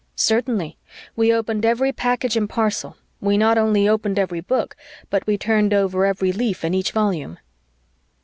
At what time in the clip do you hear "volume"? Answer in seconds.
6.91-7.37